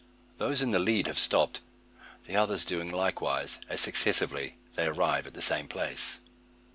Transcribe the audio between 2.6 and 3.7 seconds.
doing likewise,